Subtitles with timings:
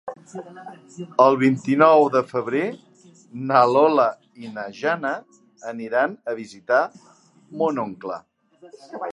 [1.25, 2.63] El vint-i-nou de febrer
[3.51, 4.07] na Lola
[4.47, 5.13] i na Jana
[5.73, 6.81] aniran a visitar
[7.63, 8.23] mon oncle.